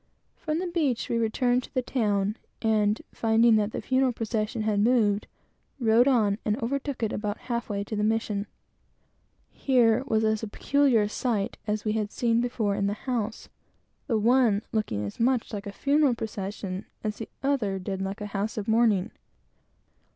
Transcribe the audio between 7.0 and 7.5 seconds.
it, about